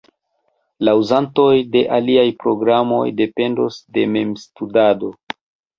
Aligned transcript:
Uzantoj 1.01 1.51
de 1.77 1.83
aliaj 1.99 2.25
programoj 2.45 3.05
dependos 3.23 3.81
de 3.99 4.11
memstudado. 4.19 5.17